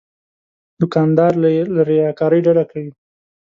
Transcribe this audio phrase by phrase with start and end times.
[0.81, 2.91] دوکاندار له ریاکارۍ ډډه کوي.